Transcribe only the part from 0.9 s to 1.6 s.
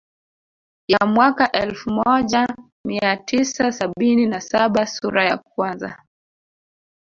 mwaka